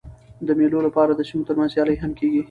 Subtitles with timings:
[0.47, 2.39] د مېلو له پاره د سیمو تر منځ سیالۍ هم کېږي.